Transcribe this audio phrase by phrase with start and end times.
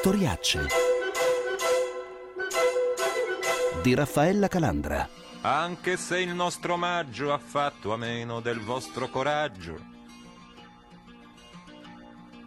[0.00, 0.68] Storiacce
[3.82, 5.08] di Raffaella Calandra.
[5.40, 9.76] Anche se il nostro omaggio ha fatto a meno del vostro coraggio.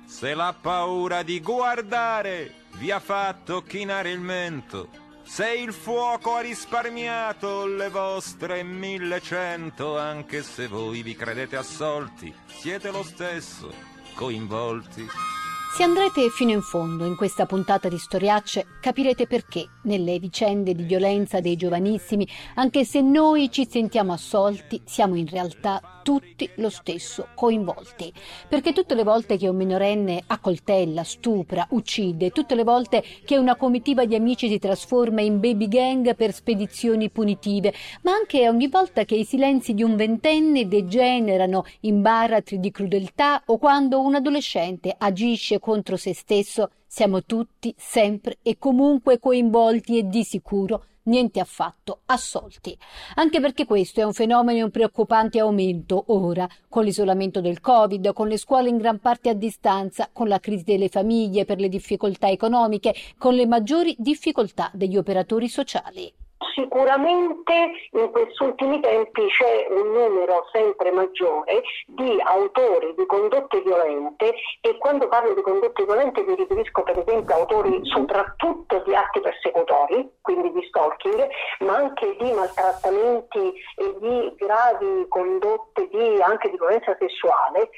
[0.06, 4.88] Se la paura di guardare vi ha fatto chinare il mento,
[5.24, 12.92] se il fuoco ha risparmiato le vostre millecento, anche se voi vi credete assolti, siete
[12.92, 13.74] lo stesso
[14.14, 15.41] coinvolti.
[15.74, 20.84] Se andrete fino in fondo in questa puntata di Storiacce, capirete perché nelle vicende di
[20.84, 27.28] violenza dei giovanissimi, anche se noi ci sentiamo assolti, siamo in realtà tutti lo stesso
[27.36, 28.12] coinvolti.
[28.48, 33.56] Perché tutte le volte che un minorenne accoltella, stupra, uccide, tutte le volte che una
[33.56, 39.06] comitiva di amici si trasforma in baby gang per spedizioni punitive, ma anche ogni volta
[39.06, 44.96] che i silenzi di un ventenne degenerano in baratri di crudeltà o quando un adolescente
[44.98, 52.02] agisce contro se stesso, siamo tutti sempre e comunque coinvolti e di sicuro niente affatto
[52.06, 52.78] assolti.
[53.16, 58.28] Anche perché questo è un fenomeno in preoccupante aumento ora, con l'isolamento del Covid, con
[58.28, 62.30] le scuole in gran parte a distanza, con la crisi delle famiglie per le difficoltà
[62.30, 66.14] economiche, con le maggiori difficoltà degli operatori sociali.
[66.54, 67.54] Sicuramente
[67.92, 74.78] in questi ultimi tempi c'è un numero sempre maggiore di autori di condotte violente e
[74.78, 80.10] quando parlo di condotte violente mi riferisco per esempio a autori soprattutto di atti persecutori,
[80.22, 81.28] quindi di stalking,
[81.60, 87.70] ma anche di maltrattamenti e di gravi condotte di, anche di violenza sessuale.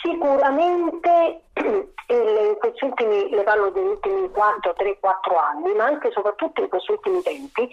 [0.00, 1.42] Sicuramente
[2.08, 6.60] in questi ultimi, le parlo degli ultimi 4, 3, 4 anni, ma anche e soprattutto
[6.62, 7.68] in questi ultimi tempi,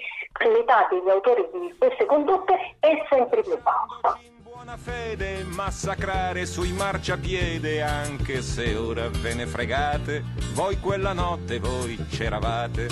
[0.45, 4.17] l'età degli autori di queste condotte è sempre più bassa.
[4.69, 11.97] Buona fede, massacrare sui marciapiede, anche se ora ve ne fregate, voi quella notte voi
[12.07, 12.87] c'eravate.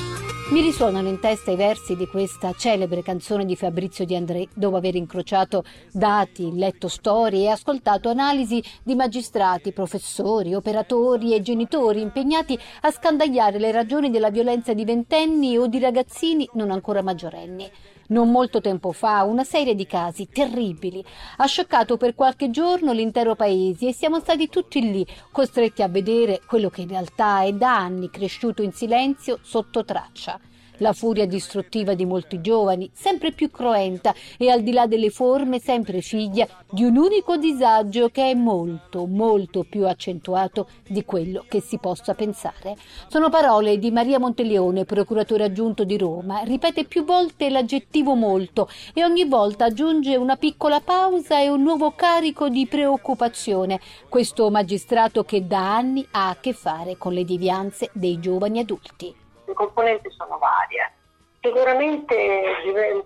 [0.50, 4.76] Mi risuonano in testa i versi di questa celebre canzone di Fabrizio Di André, dopo
[4.76, 12.58] aver incrociato dati, letto storie e ascoltato analisi di magistrati, professori, operatori e genitori impegnati
[12.82, 17.70] a scandagliare le ragioni della violenza di ventenni o di ragazzini non ancora maggiorenni.
[18.08, 21.04] Non molto tempo fa una serie di casi terribili.
[21.38, 26.42] Ha scioccato per qualche giorno l'intero paese e siamo stati tutti lì, costretti a vedere
[26.46, 30.40] quello che in realtà è da anni cresciuto in silenzio sotto traccia
[30.77, 35.60] la furia distruttiva di molti giovani, sempre più cruenta e al di là delle forme
[35.60, 41.61] sempre figlia di un unico disagio che è molto, molto più accentuato di quello che
[41.61, 42.76] si possa pensare.
[43.08, 49.04] Sono parole di Maria Monteleone, procuratore aggiunto di Roma, ripete più volte l'aggettivo molto e
[49.04, 53.80] ogni volta aggiunge una piccola pausa e un nuovo carico di preoccupazione,
[54.10, 59.26] questo magistrato che da anni ha a che fare con le devianze dei giovani adulti
[59.58, 60.94] componenti sono varie.
[61.42, 62.62] Sicuramente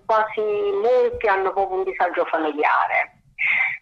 [0.05, 3.15] quasi molti hanno proprio un disagio familiare.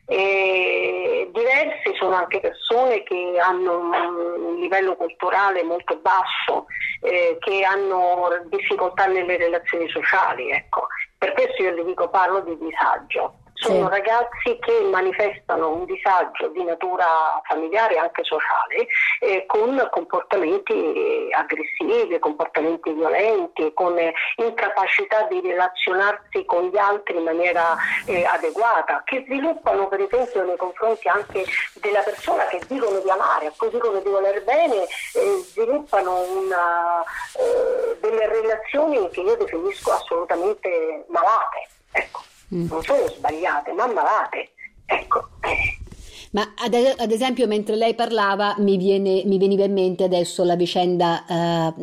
[0.06, 6.66] E diversi sono anche persone che hanno un livello culturale molto basso,
[7.02, 10.50] eh, che hanno difficoltà nelle relazioni sociali.
[10.50, 10.88] Ecco.
[11.18, 13.90] Per questo io le dico parlo di disagio sono sì.
[13.90, 17.06] ragazzi che manifestano un disagio di natura
[17.44, 18.88] familiare e anche sociale
[19.20, 23.96] eh, con comportamenti aggressivi, comportamenti violenti, con
[24.38, 27.75] incapacità di relazionarsi con gli altri in maniera
[28.06, 31.44] eh, adeguata, che sviluppano per esempio nei confronti anche
[31.81, 37.03] della persona che dicono di amare, a cui dicono di voler bene, eh, sviluppano una,
[37.38, 41.68] eh, delle relazioni che io definisco assolutamente malate.
[41.91, 42.67] Ecco mm.
[42.69, 44.51] non solo sbagliate, ma malate.
[44.85, 45.27] Ecco.
[46.31, 50.55] Ma ad, ad, esempio, mentre lei parlava, mi, viene, mi, veniva in mente adesso la
[50.55, 51.73] vicenda eh,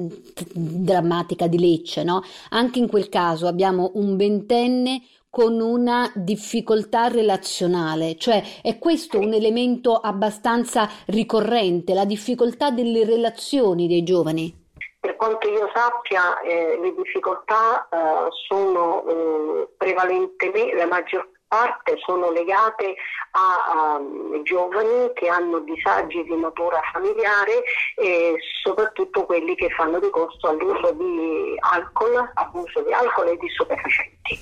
[0.52, 2.22] drammatica di Lecce, no?
[2.50, 9.34] Anche in quel caso abbiamo un ventenne con una difficoltà relazionale, cioè è questo un
[9.34, 14.65] elemento abbastanza ricorrente, la difficoltà delle relazioni dei giovani?
[15.06, 22.32] Per quanto io sappia eh, le difficoltà eh, sono eh, prevalentemente, la maggior parte sono
[22.32, 22.96] legate
[23.30, 24.00] a, a,
[24.42, 27.62] giovani che hanno disagi di natura familiare
[27.94, 34.40] e soprattutto quelli che fanno ricorso all'uso di alcol, abuso di alcol e di stupefacenti.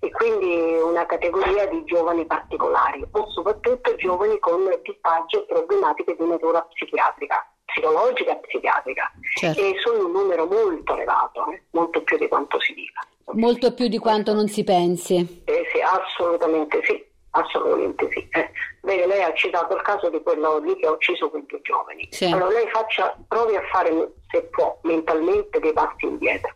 [0.00, 6.26] E quindi una categoria di giovani particolari o soprattutto giovani con disagi e problematiche di
[6.26, 9.60] natura psichiatrica psicologica e psichiatrica certo.
[9.60, 11.62] e sono un numero molto elevato, eh?
[11.70, 13.00] molto più di quanto si dica.
[13.32, 15.42] Molto più di quanto non si pensi.
[15.44, 17.04] Eh sì, assolutamente sì,
[17.36, 18.28] Assolutamente sì.
[18.30, 18.50] Eh,
[18.80, 22.06] bene, lei ha citato il caso di quello lì che ha ucciso quei due giovani.
[22.10, 22.26] Sì.
[22.26, 26.54] Allora lei faccia, provi a fare, se può, mentalmente dei passi indietro,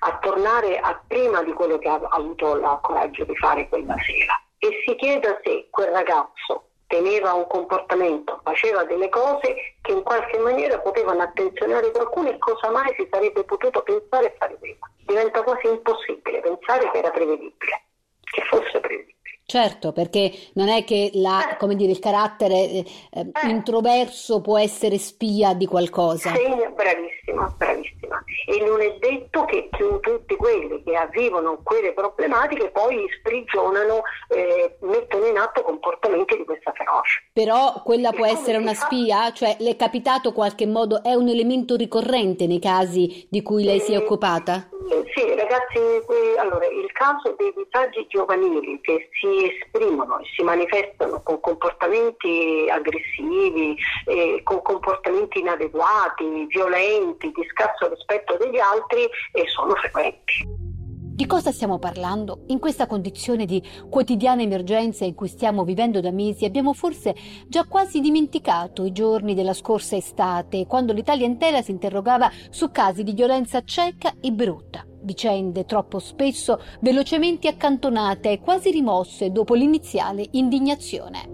[0.00, 4.40] a tornare a prima di quello che ha avuto il coraggio di fare quella sera
[4.58, 10.38] e si chieda se quel ragazzo teneva un comportamento, faceva delle cose che in qualche
[10.38, 14.90] maniera potevano attenzionare qualcuno e cosa mai si sarebbe potuto pensare e fare prima.
[15.06, 17.82] Diventa quasi impossibile pensare che era prevedibile,
[18.24, 19.19] che fosse prevedibile.
[19.50, 21.56] Certo, perché non è che la, Eh.
[21.56, 23.48] come dire, il carattere eh, eh, Eh.
[23.48, 26.32] introverso può essere spia di qualcosa.
[26.32, 28.22] Sì, bravissima, bravissima.
[28.46, 34.76] E non è detto che tu- tutti quelli che vivono quelle problematiche poi sprigionano, eh,
[34.82, 37.18] mettono in atto comportamenti di questa ferocia.
[37.32, 38.84] Però quella può E come essere una fa?
[38.86, 39.32] spia?
[39.32, 43.80] Cioè, le è capitato qualche modo, è un elemento ricorrente nei casi di cui lei
[43.80, 44.68] si è Eh, occupata?
[44.88, 45.78] Eh, Sì, ragazzi,
[46.38, 53.76] allora il caso dei disagi giovanili che si esprimono e si manifestano con comportamenti aggressivi,
[54.06, 60.59] eh, con comportamenti inadeguati, violenti, di scarso rispetto degli altri, eh, sono frequenti.
[61.20, 62.44] Di cosa stiamo parlando?
[62.46, 67.14] In questa condizione di quotidiana emergenza in cui stiamo vivendo da mesi abbiamo forse
[67.46, 73.02] già quasi dimenticato i giorni della scorsa estate, quando l'Italia intera si interrogava su casi
[73.02, 74.82] di violenza cieca e brutta.
[75.02, 81.28] Vicende troppo spesso velocemente accantonate e quasi rimosse dopo l'iniziale indignazione.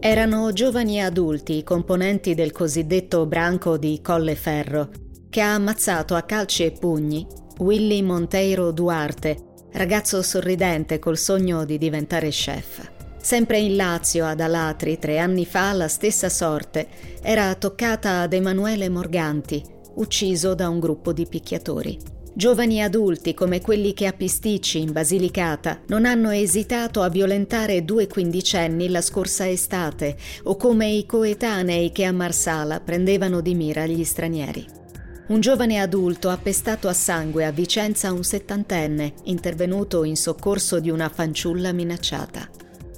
[0.00, 4.88] Erano giovani adulti, i componenti del cosiddetto branco di Colleferro,
[5.32, 7.26] che ha ammazzato a calci e pugni
[7.60, 12.86] Willy Monteiro Duarte, ragazzo sorridente col sogno di diventare chef.
[13.18, 16.86] Sempre in Lazio, ad Alatri, tre anni fa, la stessa sorte
[17.22, 19.64] era toccata ad Emanuele Morganti,
[19.94, 21.98] ucciso da un gruppo di picchiatori.
[22.34, 28.06] Giovani adulti come quelli che a Pisticci, in Basilicata, non hanno esitato a violentare due
[28.06, 34.04] quindicenni la scorsa estate, o come i coetanei che a Marsala prendevano di mira gli
[34.04, 34.80] stranieri.
[35.24, 41.08] Un giovane adulto appestato a sangue a Vicenza un settantenne, intervenuto in soccorso di una
[41.08, 42.50] fanciulla minacciata.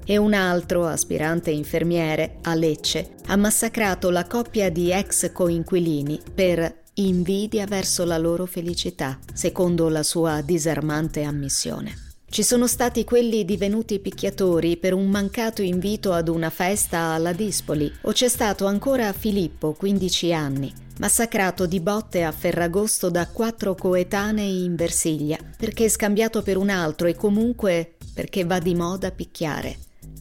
[0.07, 6.83] E un altro, aspirante infermiere, a Lecce, ha massacrato la coppia di ex coinquilini per
[6.95, 11.95] invidia verso la loro felicità, secondo la sua disarmante ammissione.
[12.27, 17.93] Ci sono stati quelli divenuti picchiatori per un mancato invito ad una festa alla Dispoli,
[18.03, 24.65] o c'è stato ancora Filippo, 15 anni, massacrato di botte a Ferragosto da quattro coetanei
[24.65, 29.77] in Versiglia, perché scambiato per un altro e comunque perché va di moda picchiare.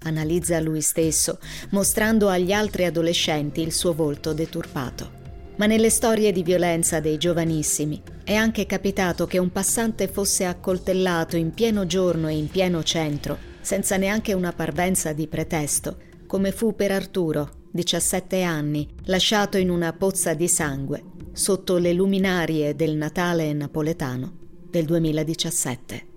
[0.06, 1.40] Analizza lui stesso,
[1.70, 5.22] mostrando agli altri adolescenti il suo volto deturpato.
[5.56, 11.38] Ma nelle storie di violenza dei giovanissimi è anche capitato che un passante fosse accoltellato
[11.38, 16.76] in pieno giorno e in pieno centro, senza neanche una parvenza di pretesto, come fu
[16.76, 23.52] per Arturo, 17 anni, lasciato in una pozza di sangue, sotto le luminarie del Natale
[23.52, 24.32] napoletano
[24.70, 26.08] del 2017.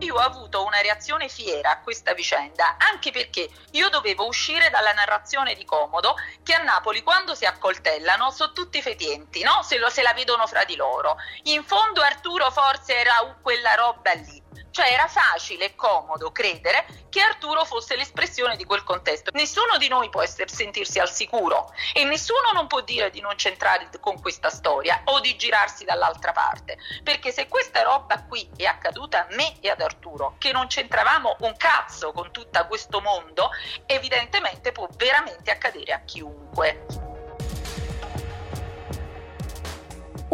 [0.00, 4.92] Io ho avuto una reazione fiera a questa vicenda, anche perché io dovevo uscire dalla
[4.92, 9.62] narrazione di Comodo che a Napoli quando si accoltellano sono tutti fetienti, no?
[9.62, 11.16] Se, lo, se la vedono fra di loro.
[11.44, 14.43] In fondo Arturo forse era quella roba lì.
[14.70, 19.30] Cioè era facile e comodo credere che Arturo fosse l'espressione di quel contesto.
[19.34, 23.34] Nessuno di noi può essere, sentirsi al sicuro e nessuno non può dire di non
[23.36, 26.76] c'entrare con questa storia o di girarsi dall'altra parte.
[27.02, 31.36] Perché se questa roba qui è accaduta a me e ad Arturo, che non c'entravamo
[31.40, 33.50] un cazzo con tutto questo mondo,
[33.86, 37.13] evidentemente può veramente accadere a chiunque.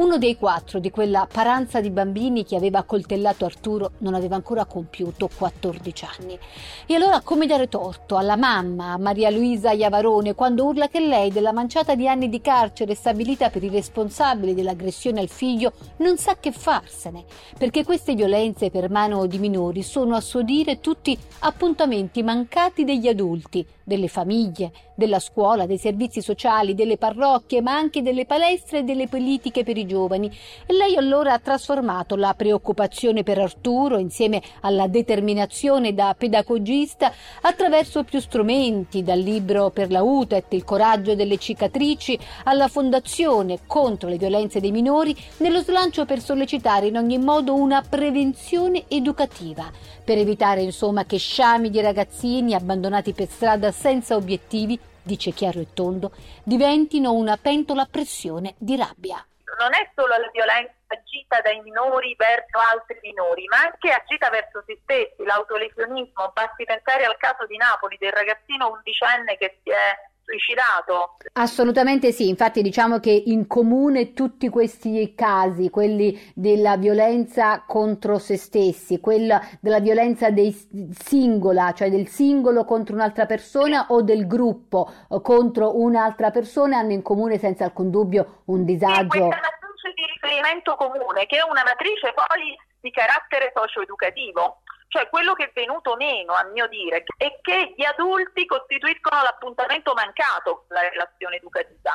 [0.00, 4.64] Uno dei quattro di quella paranza di bambini che aveva accoltellato Arturo non aveva ancora
[4.64, 6.38] compiuto 14 anni.
[6.86, 11.30] E allora come dare torto alla mamma, a Maria Luisa Iavarone, quando urla che lei,
[11.30, 16.38] della manciata di anni di carcere stabilita per i responsabili dell'aggressione al figlio, non sa
[16.40, 17.26] che farsene,
[17.58, 23.06] perché queste violenze per mano di minori sono a suo dire tutti appuntamenti mancati degli
[23.06, 28.82] adulti, delle famiglie, della scuola, dei servizi sociali, delle parrocchie, ma anche delle palestre e
[28.84, 30.30] delle politiche per i giovani.
[30.64, 38.04] E lei allora ha trasformato la preoccupazione per Arturo, insieme alla determinazione da pedagogista, attraverso
[38.04, 44.18] più strumenti, dal libro per la UTET, il coraggio delle cicatrici, alla fondazione contro le
[44.18, 49.68] violenze dei minori, nello slancio per sollecitare in ogni modo una prevenzione educativa,
[50.04, 55.72] per evitare insomma che sciami di ragazzini abbandonati per strada senza obiettivi dice chiaro e
[55.72, 59.24] tondo, diventino una pentola a pressione di rabbia.
[59.58, 64.62] non è solo la violenza agita dai minori verso altri minori, ma anche agita verso
[64.66, 66.30] se stessi, l'autolesionismo.
[66.34, 69.96] Basti pensare al caso di Napoli del ragazzino undicenne che si è
[70.30, 71.16] suicidato.
[71.32, 78.36] Assolutamente sì, infatti diciamo che in comune tutti questi casi, quelli della violenza contro se
[78.36, 80.52] stessi, quella della violenza dei
[80.92, 84.90] singola, cioè del singolo contro un'altra persona o del gruppo
[85.22, 89.10] contro un'altra persona, hanno in comune senza alcun dubbio un disagio.
[89.10, 94.59] Sì, matrice di riferimento comune, che è una matrice poi di carattere socio-educativo.
[94.90, 99.94] Cioè quello che è venuto meno, a mio dire, è che gli adulti costituiscono l'appuntamento
[99.94, 101.94] mancato con la relazione educativa.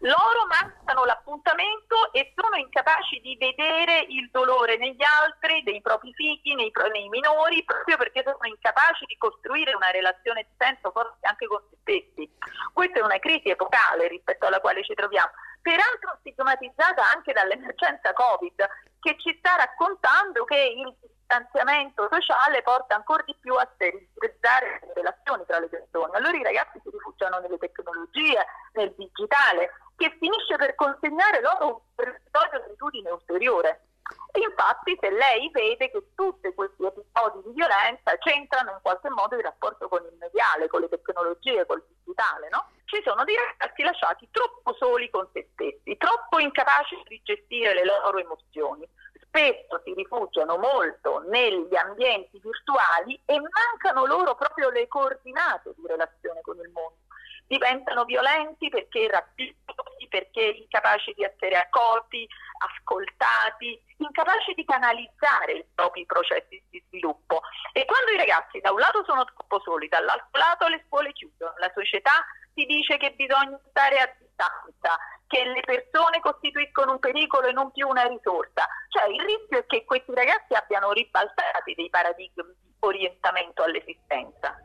[0.00, 6.54] Loro mancano l'appuntamento e sono incapaci di vedere il dolore negli altri, dei propri figli,
[6.56, 11.46] nei, nei minori, proprio perché sono incapaci di costruire una relazione di senso forse anche
[11.46, 12.28] con se stessi.
[12.72, 15.30] Questa è una crisi epocale rispetto alla quale ci troviamo
[15.64, 18.68] peraltro stigmatizzata anche dall'emergenza Covid,
[19.04, 24.92] che ci sta raccontando che il distanziamento sociale porta ancora di più a sterilizzare le
[24.94, 26.16] relazioni tra le persone.
[26.16, 28.40] Allora i ragazzi si rifugiano nelle tecnologie,
[28.72, 33.88] nel digitale, che finisce per consegnare loro un territorio di abitudine ulteriore.
[34.32, 39.36] E infatti se lei vede che tutti questi episodi di violenza c'entrano in qualche modo
[39.36, 42.68] il rapporto con il mediale, con le tecnologie, col digitale, no?
[42.86, 47.84] Ci sono dei ragazzi lasciati troppo soli con se stessi, troppo incapaci di gestire le
[47.84, 48.88] loro emozioni
[49.34, 56.40] spesso si rifugiano molto negli ambienti virtuali e mancano loro proprio le coordinate di relazione
[56.42, 57.02] con il mondo.
[57.46, 62.26] Diventano violenti perché rapiti, perché incapaci di essere accolti,
[62.58, 67.40] ascoltati, incapaci di canalizzare i propri processi di sviluppo.
[67.72, 71.52] E quando i ragazzi da un lato sono troppo soli, dall'altro lato le scuole chiudono,
[71.58, 72.24] la società
[72.54, 77.70] si dice che bisogna stare a distanza, che le persone costituiscono un pericolo e non
[77.72, 78.66] più una risorsa.
[78.88, 84.58] Cioè il rischio è che questi ragazzi abbiano ribaltati dei paradigmi di orientamento all'esistenza.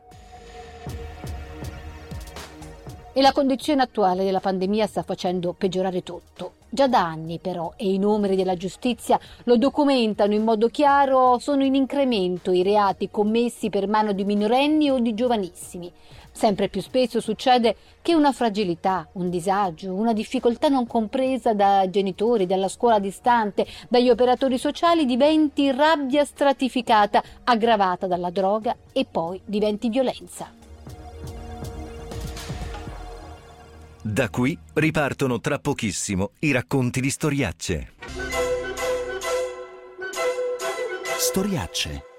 [3.12, 6.52] E la condizione attuale della pandemia sta facendo peggiorare tutto.
[6.68, 11.64] Già da anni però, e i numeri della giustizia lo documentano in modo chiaro, sono
[11.64, 15.92] in incremento i reati commessi per mano di minorenni o di giovanissimi.
[16.32, 22.46] Sempre più spesso succede che una fragilità, un disagio, una difficoltà non compresa da genitori,
[22.46, 29.88] dalla scuola distante, dagli operatori sociali diventi rabbia stratificata, aggravata dalla droga e poi diventi
[29.88, 30.52] violenza.
[34.02, 37.92] Da qui ripartono tra pochissimo i racconti di storiacce.
[41.18, 42.09] Storiacce.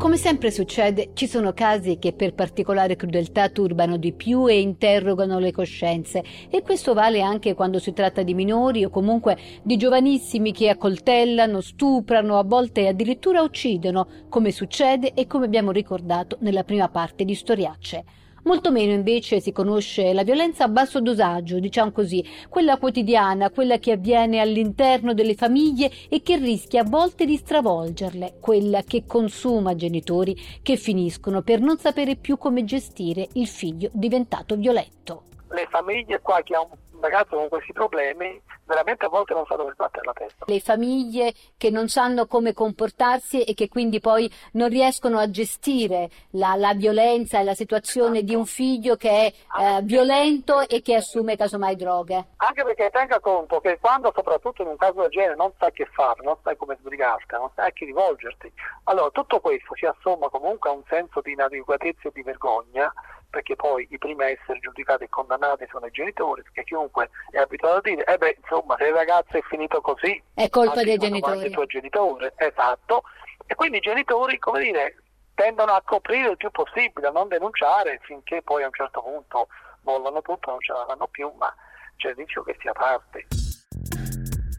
[0.00, 5.38] Come sempre succede, ci sono casi che per particolare crudeltà turbano di più e interrogano
[5.38, 10.52] le coscienze e questo vale anche quando si tratta di minori o comunque di giovanissimi
[10.52, 16.88] che accoltellano, stuprano, a volte addirittura uccidono, come succede e come abbiamo ricordato nella prima
[16.88, 18.04] parte di Storiacce.
[18.44, 23.78] Molto meno invece si conosce la violenza a basso dosaggio, diciamo così, quella quotidiana, quella
[23.78, 29.74] che avviene all'interno delle famiglie e che rischia a volte di stravolgerle, quella che consuma
[29.74, 35.24] genitori che finiscono per non sapere più come gestire il figlio diventato violento.
[35.50, 38.40] Le famiglie qua che hanno un ragazzo con questi problemi
[38.70, 40.44] veramente a volte non sa dove sbattere la testa.
[40.46, 46.08] Le famiglie che non sanno come comportarsi e che quindi poi non riescono a gestire
[46.30, 50.94] la, la violenza e la situazione di un figlio che è eh, violento e che
[50.94, 52.26] assume casomai droghe.
[52.36, 55.86] Anche perché tenga conto che quando soprattutto in un caso del genere non sai che
[55.86, 58.52] fare, non sai come sbrigarti, non sai a chi rivolgerti,
[58.84, 62.92] allora tutto questo si assomma comunque a un senso di inadeguatezza e di vergogna
[63.30, 67.38] perché poi i primi a essere giudicati e condannati sono i genitori, perché chiunque è
[67.38, 70.98] abituato a dire, eh beh, insomma, se il ragazzo è finito così, è colpa dei
[70.98, 71.46] genitori.
[71.46, 73.02] Il tuo genitore, esatto.
[73.46, 74.96] E quindi i genitori, come dire,
[75.34, 79.48] tendono a coprire il più possibile, a non denunciare finché poi a un certo punto
[79.82, 81.52] mollano tutto, non ce la fanno più, ma
[81.96, 83.26] c'è il rischio che sia parte.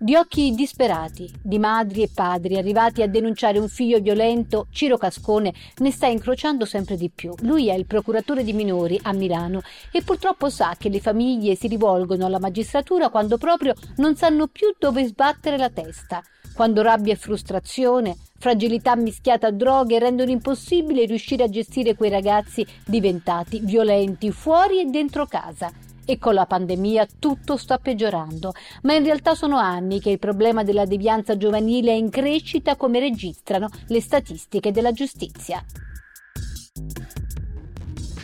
[0.03, 5.53] Di occhi disperati, di madri e padri arrivati a denunciare un figlio violento, Ciro Cascone
[5.77, 7.31] ne sta incrociando sempre di più.
[7.41, 11.67] Lui è il procuratore di minori a Milano e purtroppo sa che le famiglie si
[11.67, 16.23] rivolgono alla magistratura quando proprio non sanno più dove sbattere la testa,
[16.55, 22.65] quando rabbia e frustrazione, fragilità mischiata a droghe rendono impossibile riuscire a gestire quei ragazzi
[22.87, 25.71] diventati violenti fuori e dentro casa
[26.05, 28.53] e con la pandemia tutto sta peggiorando,
[28.83, 32.99] ma in realtà sono anni che il problema della devianza giovanile è in crescita come
[32.99, 35.63] registrano le statistiche della giustizia.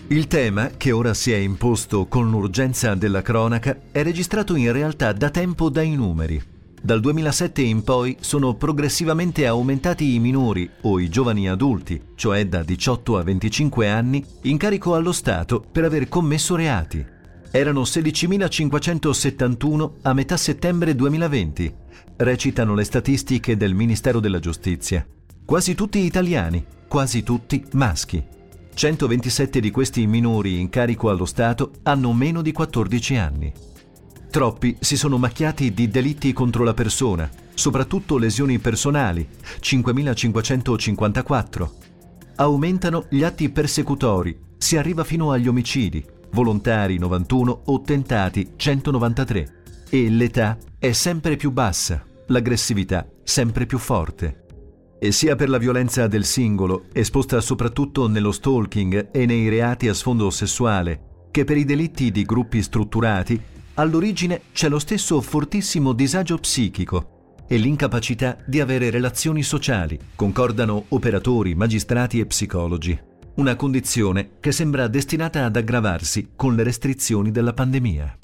[0.10, 5.12] Il tema, che ora si è imposto con l'urgenza della cronaca, è registrato in realtà
[5.12, 6.42] da tempo dai numeri.
[6.82, 12.64] Dal 2007 in poi sono progressivamente aumentati i minori o i giovani adulti, cioè da
[12.64, 17.06] 18 a 25 anni, in carico allo Stato per aver commesso reati.
[17.52, 21.74] Erano 16.571 a metà settembre 2020,
[22.18, 25.08] recitano le statistiche del Ministero della Giustizia.
[25.46, 28.22] Quasi tutti italiani, quasi tutti maschi.
[28.74, 33.54] 127 di questi minori in carico allo Stato hanno meno di 14 anni.
[34.30, 39.26] Troppi si sono macchiati di delitti contro la persona, soprattutto lesioni personali,
[39.62, 41.70] 5.554.
[42.36, 49.56] Aumentano gli atti persecutori, si arriva fino agli omicidi, volontari 91 o tentati 193.
[49.90, 54.46] E l'età è sempre più bassa, l'aggressività sempre più forte.
[55.00, 59.94] E sia per la violenza del singolo, esposta soprattutto nello stalking e nei reati a
[59.94, 63.40] sfondo sessuale, che per i delitti di gruppi strutturati,
[63.76, 71.54] all'origine c'è lo stesso fortissimo disagio psichico e l'incapacità di avere relazioni sociali, concordano operatori,
[71.54, 73.00] magistrati e psicologi.
[73.38, 78.18] Una condizione che sembra destinata ad aggravarsi con le restrizioni della pandemia.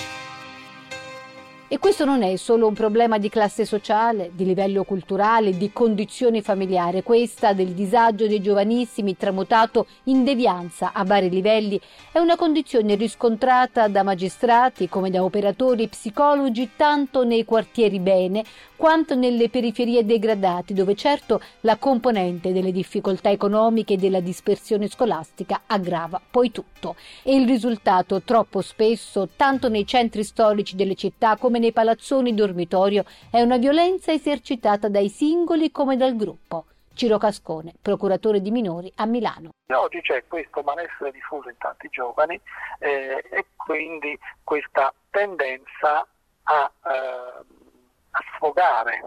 [1.67, 6.41] E questo non è solo un problema di classe sociale, di livello culturale, di condizione
[6.41, 11.79] familiare, questa del disagio dei giovanissimi tramutato in devianza a vari livelli
[12.11, 18.43] è una condizione riscontrata da magistrati come da operatori psicologi tanto nei quartieri bene
[18.83, 25.61] quanto nelle periferie degradate dove certo la componente delle difficoltà economiche e della dispersione scolastica
[25.67, 31.59] aggrava poi tutto e il risultato troppo spesso tanto nei centri storici delle città come
[31.59, 36.65] nei palazzoni dormitorio è una violenza esercitata dai singoli come dal gruppo.
[36.93, 39.51] Ciro Cascone, procuratore di minori a Milano.
[39.73, 42.37] Oggi c'è questo malessere diffuso in tanti giovani
[42.79, 46.05] eh, e quindi questa tendenza
[46.43, 47.52] a, eh,
[48.35, 49.01] sfogare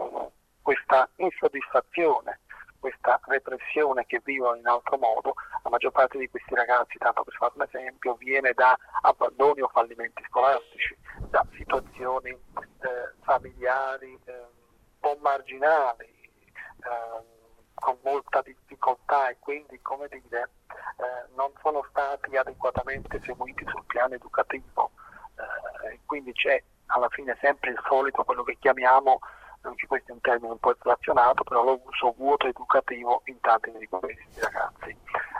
[0.61, 2.41] questa insoddisfazione,
[2.79, 5.35] questa repressione che vivono in altro modo.
[5.63, 9.69] La maggior parte di questi ragazzi, tanto per fare un esempio, viene da abbandoni o
[9.69, 10.97] fallimenti scolastici
[11.29, 17.35] da situazioni eh, familiari eh, un po' marginali, eh,
[17.73, 20.49] con molta difficoltà e quindi, come dire,
[20.97, 24.91] eh, non sono stati adeguatamente seguiti sul piano educativo.
[25.35, 29.19] Eh, quindi c'è alla fine sempre il solito, quello che chiamiamo
[29.61, 33.71] anche questo è un termine un po' inflazionato, però lo uso vuoto educativo in tanti
[33.77, 34.95] di questi ragazzi.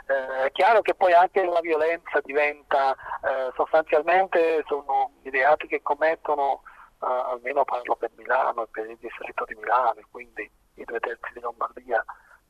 [0.06, 5.82] Eh, è chiaro che poi anche la violenza diventa eh, sostanzialmente sono i reati che
[5.82, 6.62] commettono,
[7.00, 11.32] eh, almeno parlo per Milano e per il distretto di Milano, quindi i due terzi
[11.32, 12.04] di Lombardia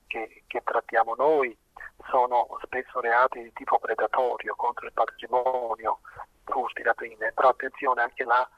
[0.07, 1.57] che, che trattiamo noi,
[2.11, 6.01] sono spesso reati di tipo predatorio contro il patrimonio,
[6.45, 8.49] furti, rapine, però attenzione anche là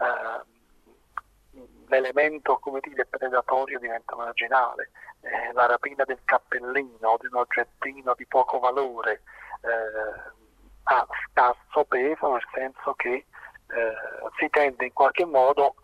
[0.00, 4.90] eh, l'elemento come dire, predatorio diventa marginale.
[5.20, 9.22] Eh, la rapina del cappellino, di un oggettino di poco valore,
[9.62, 10.38] eh,
[10.84, 13.94] ha scarso peso, nel senso che eh,
[14.38, 15.74] si tende in qualche modo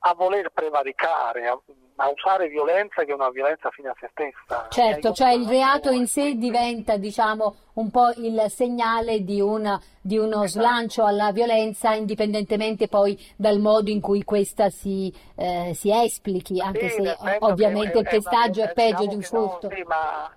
[0.00, 1.58] a voler prevaricare, a,
[1.96, 4.68] a, usare violenza che è una violenza fine a se stessa.
[4.70, 10.16] Certo, cioè il reato in sé diventa diciamo un po' il segnale di, una, di
[10.16, 10.64] uno esatto.
[10.64, 16.88] slancio alla violenza indipendentemente poi dal modo in cui questa si, eh, si esplichi, anche
[16.88, 19.68] sì, se ovviamente il pestaggio è, è, peggio diciamo di un furto.
[19.68, 20.30] No, sì, ma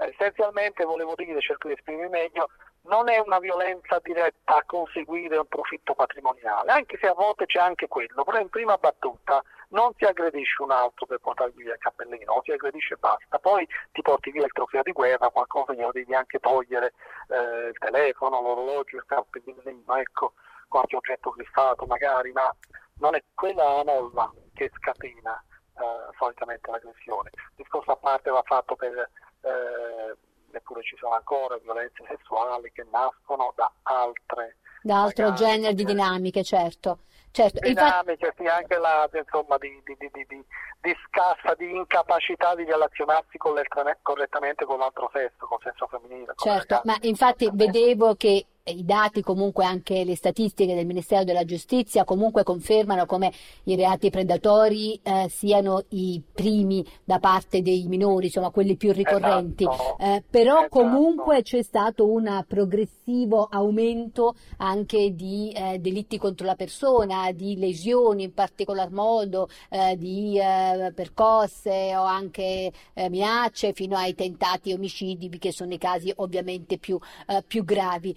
[0.00, 2.48] eh, essenzialmente volevo dire, cerco di esprimermi meglio,
[2.82, 7.60] non è una violenza diretta a conseguire un profitto patrimoniale, anche se a volte c'è
[7.60, 11.78] anche quello, però in prima battuta non si aggredisce un altro per portargli via il
[11.78, 15.92] cappellino, si aggredisce e basta, poi ti porti via il trofeo di guerra, qualcosa glielo
[15.92, 16.94] devi anche togliere,
[17.28, 20.34] eh, il telefono, l'orologio, il cappellino, ecco,
[20.68, 22.54] qualche oggetto griffato magari, ma
[22.98, 25.42] non è quella la molla che scatena
[25.74, 27.30] eh, solitamente l'aggressione.
[27.34, 29.10] Il discorso a parte va fatto per...
[29.40, 30.16] Eh,
[30.54, 35.84] eppure ci sono ancora violenze sessuali che nascono da altre da altro magari, genere di
[35.84, 36.98] dinamiche, certo.
[37.32, 37.60] Certo.
[37.60, 38.42] Dinamiche, Infatti...
[38.42, 44.78] sì, anche la, insomma, di, di, di, di, scassa, di incapacità di relazionarsi correttamente con
[44.78, 46.34] l'altro sesso, con il sesso femminile.
[46.36, 52.04] Certo, ma infatti vedevo che i dati, comunque anche le statistiche del Ministero della Giustizia
[52.04, 53.32] comunque confermano come
[53.64, 59.64] i reati predatori eh, siano i primi da parte dei minori, insomma quelli più ricorrenti.
[59.64, 59.98] Esatto.
[59.98, 60.78] Eh, però esatto.
[60.78, 68.22] comunque c'è stato un progressivo aumento anche di eh, delitti contro la persona, di lesioni
[68.24, 75.30] in particolar modo, eh, di eh, percosse o anche eh, minacce fino ai tentati omicidi
[75.38, 76.96] che sono i casi ovviamente più,
[77.46, 78.14] più gravi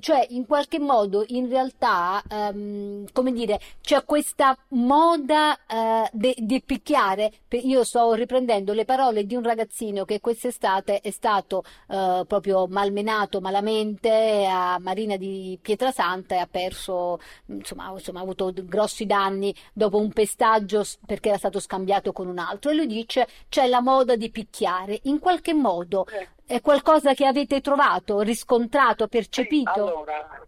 [0.00, 7.32] cioè in qualche modo in realtà, ehm, come dire, c'è questa moda eh, di picchiare.
[7.62, 13.40] Io sto riprendendo le parole di un ragazzino che quest'estate è stato eh, proprio malmenato
[13.40, 19.98] malamente a Marina di Pietrasanta e ha perso, insomma, insomma, ha avuto grossi danni dopo
[19.98, 22.70] un pestaggio perché era stato scambiato con un altro.
[22.70, 25.00] E lui dice c'è la moda di picchiare.
[25.04, 26.36] In qualche modo eh.
[26.48, 29.70] È qualcosa che avete trovato, riscontrato, percepito?
[29.70, 30.46] Sì, allora,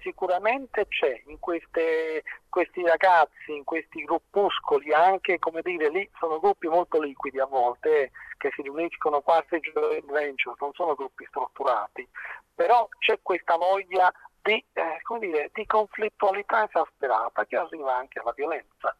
[0.00, 6.68] sicuramente c'è in queste, questi ragazzi, in questi gruppuscoli, anche come dire, lì sono gruppi
[6.68, 12.08] molto liquidi a volte che si riuniscono quasi joint venture, non sono gruppi strutturati,
[12.54, 18.96] però c'è questa voglia di, eh, dire, di conflittualità esasperata che arriva anche alla violenza.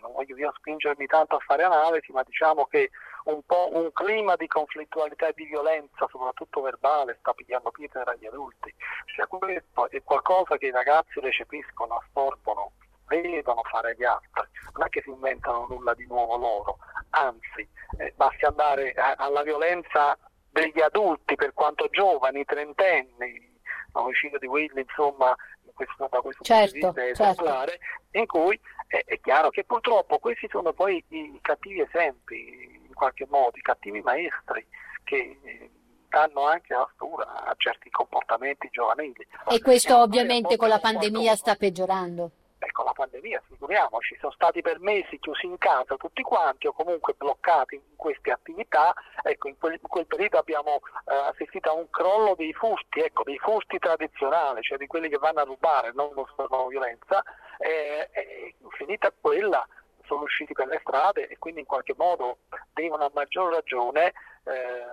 [0.00, 2.90] Non voglio io spingermi tanto a fare analisi, ma diciamo che
[3.24, 8.14] un po' un clima di conflittualità e di violenza, soprattutto verbale, sta pigliando piede tra
[8.14, 8.74] gli adulti.
[9.14, 12.72] Cioè, questo è qualcosa che i ragazzi recepiscono, assorbono,
[13.06, 14.48] vedono fare gli altri.
[14.74, 16.78] Non è che si inventano nulla di nuovo loro,
[17.10, 20.18] anzi, eh, basti andare a, alla violenza
[20.50, 23.50] degli adulti, per quanto giovani, trentenni,
[23.92, 25.34] l'omicidio di Willy, insomma,
[25.74, 27.42] questo, da questo certo, punto di vista certo.
[27.42, 27.78] esemplare,
[28.12, 28.60] in cui
[28.92, 33.62] è, è, chiaro che purtroppo questi sono poi i cattivi esempi, in qualche modo, i
[33.62, 34.66] cattivi maestri
[35.02, 35.70] che eh,
[36.08, 39.26] danno anche la stura a certi comportamenti giovanili.
[39.48, 42.32] E questo ovviamente con la pandemia sta peggiorando
[42.64, 47.14] ecco, la pandemia, figuriamoci, sono stati per mesi chiusi in casa tutti quanti o comunque
[47.16, 51.90] bloccati in queste attività, ecco, in quel, in quel periodo abbiamo eh, assistito a un
[51.90, 56.12] crollo dei fusti, ecco, dei fusti tradizionali, cioè di quelli che vanno a rubare, non
[56.14, 57.22] mostrano violenza,
[57.62, 59.66] e, e finita quella
[60.04, 62.38] sono usciti per le strade e quindi in qualche modo
[62.72, 64.12] devono a maggior ragione
[64.44, 64.88] eh,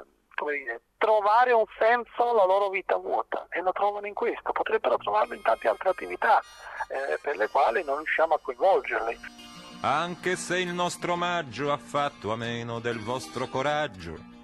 [0.46, 5.34] dire, trovare un senso alla loro vita vuota e lo trovano in questo, potrebbero trovarlo
[5.34, 6.40] in tante altre attività
[6.88, 9.20] eh, per le quali non riusciamo a coinvolgerli.
[9.82, 14.38] Anche se il nostro omaggio ha fatto a meno del vostro coraggio,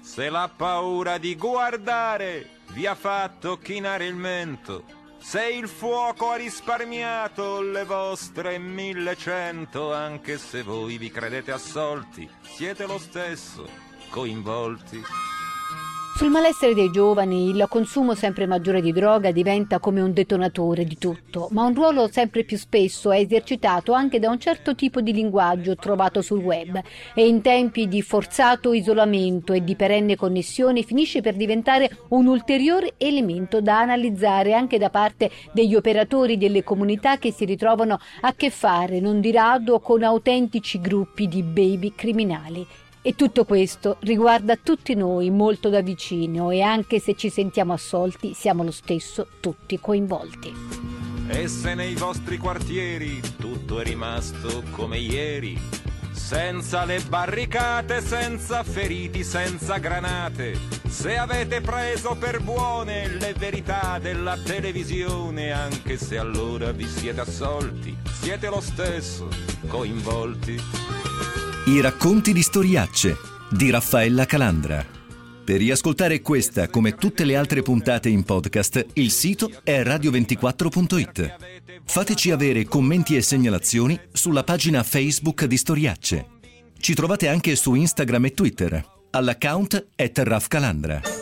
[0.00, 6.36] se la paura di guardare vi ha fatto chinare il mento, se il fuoco ha
[6.36, 13.68] risparmiato le vostre millecento, anche se voi vi credete assolti, siete lo stesso
[14.10, 15.27] coinvolti.
[16.18, 20.98] Sul malessere dei giovani il consumo sempre maggiore di droga diventa come un detonatore di
[20.98, 25.12] tutto, ma un ruolo sempre più spesso è esercitato anche da un certo tipo di
[25.12, 26.82] linguaggio trovato sul web
[27.14, 32.94] e in tempi di forzato isolamento e di perenne connessione finisce per diventare un ulteriore
[32.96, 38.50] elemento da analizzare anche da parte degli operatori delle comunità che si ritrovano a che
[38.50, 42.66] fare non di rado con autentici gruppi di baby criminali.
[43.08, 48.34] E tutto questo riguarda tutti noi molto da vicino e anche se ci sentiamo assolti
[48.34, 50.52] siamo lo stesso tutti coinvolti.
[51.28, 55.58] E se nei vostri quartieri tutto è rimasto come ieri,
[56.12, 64.36] senza le barricate, senza feriti, senza granate, se avete preso per buone le verità della
[64.36, 69.30] televisione, anche se allora vi siete assolti, siete lo stesso
[69.66, 70.87] coinvolti.
[71.68, 73.18] I racconti di storiacce
[73.50, 74.82] di Raffaella Calandra.
[75.44, 81.36] Per riascoltare questa come tutte le altre puntate in podcast, il sito è radio24.it.
[81.84, 86.26] Fateci avere commenti e segnalazioni sulla pagina Facebook di Storiacce.
[86.78, 91.17] Ci trovate anche su Instagram e Twitter, all'account at Raf Calandra.